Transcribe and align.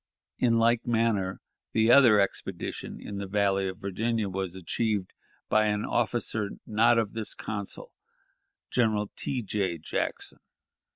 In 0.39 0.57
like 0.57 0.87
manner 0.87 1.41
the 1.73 1.91
other 1.91 2.19
expedition 2.19 2.99
in 2.99 3.19
the 3.19 3.27
Valley 3.27 3.67
of 3.67 3.77
Virginia 3.77 4.29
was 4.29 4.55
achieved 4.55 5.13
by 5.47 5.67
an 5.67 5.85
officer 5.85 6.49
not 6.65 6.97
of 6.97 7.13
this 7.13 7.35
council, 7.35 7.91
General 8.71 9.11
T. 9.15 9.43
J. 9.43 9.77
Jackson. 9.77 10.39